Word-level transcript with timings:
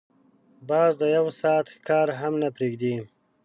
باز 0.69 0.91
د 1.01 1.03
یو 1.17 1.25
ساعت 1.39 1.65
ښکار 1.75 2.07
هم 2.21 2.33
نه 2.41 2.49
پریږدي 2.55 2.95